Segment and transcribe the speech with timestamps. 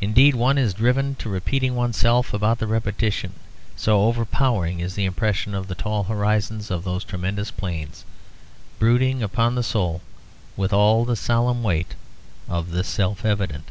[0.00, 3.32] Indeed one is driven to repeating oneself about the repetition,
[3.74, 8.04] so overpowering is the impression of the tall horizons of those tremendous plains,
[8.78, 10.00] brooding upon the soul
[10.56, 11.96] with all the solemn weight
[12.48, 13.64] of the self evident.